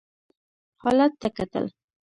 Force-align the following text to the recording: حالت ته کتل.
حالت 0.83 1.13
ته 1.21 1.27
کتل. 1.37 1.65